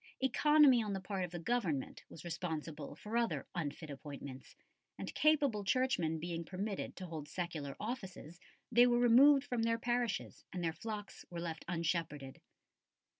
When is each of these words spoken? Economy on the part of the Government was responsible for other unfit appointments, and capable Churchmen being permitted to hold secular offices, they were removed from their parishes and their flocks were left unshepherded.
Economy 0.19 0.81
on 0.81 0.93
the 0.93 0.99
part 0.99 1.23
of 1.23 1.29
the 1.29 1.37
Government 1.37 2.01
was 2.09 2.23
responsible 2.25 2.95
for 2.95 3.15
other 3.17 3.45
unfit 3.53 3.91
appointments, 3.91 4.55
and 4.97 5.13
capable 5.13 5.63
Churchmen 5.63 6.17
being 6.19 6.43
permitted 6.43 6.95
to 6.95 7.05
hold 7.05 7.27
secular 7.27 7.75
offices, 7.79 8.39
they 8.71 8.87
were 8.87 8.97
removed 8.97 9.43
from 9.43 9.61
their 9.61 9.77
parishes 9.77 10.43
and 10.51 10.63
their 10.63 10.73
flocks 10.73 11.23
were 11.29 11.39
left 11.39 11.63
unshepherded. 11.67 12.41